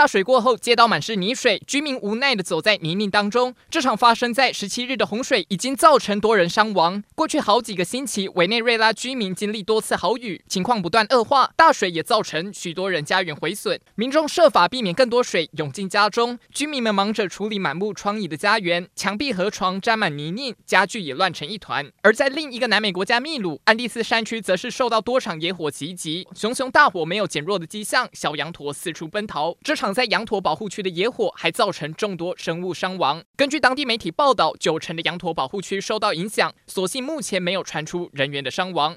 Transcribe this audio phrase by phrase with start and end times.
[0.00, 3.54] 大水过后，街道满是泥水，居民无奈地走在泥泞当中。
[3.68, 7.04] 这场发生在十七日的洪水已经造成多人伤亡。
[7.14, 11.50] 过去好几个星期，委内瑞拉居民经历多次豪雨，情况不断恶化。
[11.54, 16.38] 大水也造成许多人家园毁损，民众设法避免更多水涌进家中。
[16.50, 21.86] 居民们忙着处理满目疮痍的家园，墙壁和床沾满泥泞，家具也乱成一团。
[22.00, 29.54] 而在另一个南美国家秘鲁，安第斯山区则是受到多场野火袭击，熊熊大火没有减弱的迹象，小羊驼四处奔逃。
[29.62, 33.22] 这场在羊驼保护区的野火还造成众多生物伤亡。
[33.36, 38.96] 根据当地媒体报道，九成的羊驼保护区受到影响，所幸目前没有传出人员的伤亡。